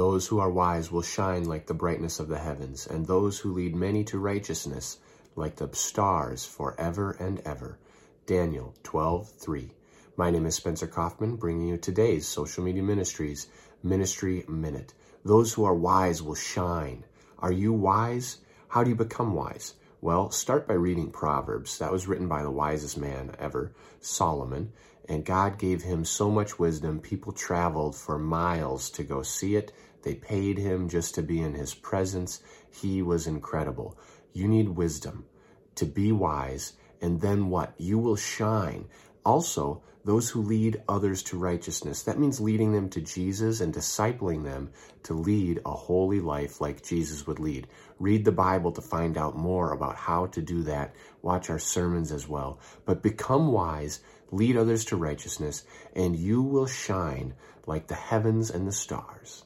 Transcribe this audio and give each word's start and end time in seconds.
Those 0.00 0.28
who 0.28 0.38
are 0.38 0.50
wise 0.50 0.90
will 0.90 1.02
shine 1.02 1.44
like 1.44 1.66
the 1.66 1.74
brightness 1.74 2.20
of 2.20 2.28
the 2.28 2.38
heavens, 2.38 2.86
and 2.86 3.06
those 3.06 3.38
who 3.38 3.52
lead 3.52 3.76
many 3.76 4.02
to 4.04 4.18
righteousness 4.18 4.96
like 5.36 5.56
the 5.56 5.68
stars 5.74 6.46
forever 6.46 7.10
and 7.20 7.38
ever. 7.40 7.78
Daniel 8.24 8.72
12:3. 8.82 9.72
My 10.16 10.30
name 10.30 10.46
is 10.46 10.54
Spencer 10.54 10.86
Coffman, 10.86 11.36
bringing 11.36 11.68
you 11.68 11.76
today's 11.76 12.26
Social 12.26 12.64
Media 12.64 12.82
Ministries 12.82 13.48
Ministry 13.82 14.42
Minute. 14.48 14.94
Those 15.22 15.52
who 15.52 15.64
are 15.64 15.74
wise 15.74 16.22
will 16.22 16.34
shine. 16.34 17.04
Are 17.38 17.52
you 17.52 17.74
wise? 17.74 18.38
How 18.68 18.82
do 18.82 18.88
you 18.88 18.96
become 18.96 19.34
wise? 19.34 19.74
Well, 20.00 20.30
start 20.30 20.66
by 20.66 20.74
reading 20.80 21.10
Proverbs. 21.10 21.76
That 21.76 21.92
was 21.92 22.08
written 22.08 22.26
by 22.26 22.42
the 22.42 22.50
wisest 22.50 22.96
man 22.96 23.36
ever, 23.38 23.74
Solomon. 24.00 24.72
And 25.06 25.24
God 25.24 25.58
gave 25.58 25.82
him 25.82 26.04
so 26.04 26.30
much 26.30 26.58
wisdom, 26.58 27.00
people 27.00 27.32
traveled 27.32 27.96
for 27.96 28.18
miles 28.18 28.88
to 28.90 29.02
go 29.02 29.22
see 29.22 29.56
it. 29.56 29.72
They 30.02 30.14
paid 30.14 30.58
him 30.58 30.88
just 30.88 31.14
to 31.16 31.22
be 31.22 31.40
in 31.40 31.54
his 31.54 31.74
presence. 31.74 32.42
He 32.70 33.02
was 33.02 33.26
incredible. 33.26 33.98
You 34.32 34.48
need 34.48 34.70
wisdom 34.70 35.26
to 35.76 35.86
be 35.86 36.12
wise, 36.12 36.74
and 37.00 37.20
then 37.20 37.48
what? 37.48 37.74
You 37.78 37.98
will 37.98 38.16
shine. 38.16 38.86
Also, 39.24 39.82
those 40.04 40.30
who 40.30 40.42
lead 40.42 40.82
others 40.88 41.22
to 41.24 41.38
righteousness. 41.38 42.02
That 42.02 42.18
means 42.18 42.40
leading 42.40 42.72
them 42.72 42.88
to 42.90 43.00
Jesus 43.00 43.60
and 43.60 43.72
discipling 43.72 44.44
them 44.44 44.70
to 45.04 45.14
lead 45.14 45.60
a 45.64 45.72
holy 45.72 46.20
life 46.20 46.60
like 46.60 46.82
Jesus 46.82 47.26
would 47.26 47.38
lead. 47.38 47.66
Read 47.98 48.24
the 48.24 48.32
Bible 48.32 48.72
to 48.72 48.80
find 48.80 49.18
out 49.18 49.36
more 49.36 49.72
about 49.72 49.96
how 49.96 50.26
to 50.26 50.40
do 50.40 50.62
that. 50.64 50.94
Watch 51.22 51.50
our 51.50 51.58
sermons 51.58 52.12
as 52.12 52.26
well. 52.26 52.60
But 52.86 53.02
become 53.02 53.52
wise, 53.52 54.00
lead 54.30 54.56
others 54.56 54.86
to 54.86 54.96
righteousness, 54.96 55.64
and 55.94 56.16
you 56.16 56.42
will 56.42 56.66
shine 56.66 57.34
like 57.66 57.88
the 57.88 57.94
heavens 57.94 58.50
and 58.50 58.66
the 58.66 58.72
stars. 58.72 59.44